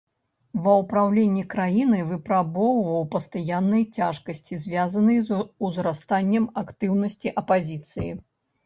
[0.67, 8.11] Ва ўпраўленні краінай выпрабоўваў пастаянныя цяжкасці, звязаныя з узрастаннем актыўнасці апазіцыі.